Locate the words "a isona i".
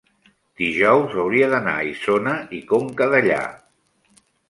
1.81-2.65